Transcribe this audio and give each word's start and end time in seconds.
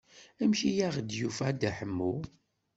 Amek 0.41 0.61
ay 0.69 0.79
aɣ-d-yufa 0.87 1.47
Dda 1.53 1.71
Ḥemmu? 1.77 2.13